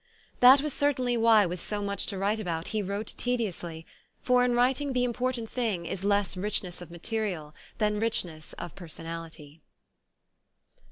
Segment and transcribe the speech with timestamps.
[0.39, 3.85] That was certainly why with so much to write about he wrote tediously,
[4.19, 8.53] for in writing the im portant thing is less richness of material than rich ness
[8.53, 9.61] of personality.